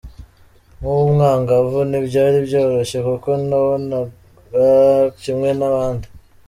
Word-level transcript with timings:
Nk’umwangavu 0.79 1.79
ntibyari 1.89 2.37
byoroshye 2.47 2.97
kuko 3.07 3.29
ntibonaga 3.45 4.67
kimwe 5.21 5.49
n’abandi. 5.59 6.07